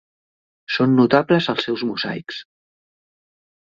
Són 0.77 0.95
notables 1.01 1.51
els 1.55 1.69
seus 1.69 1.87
mosaics. 1.93 2.43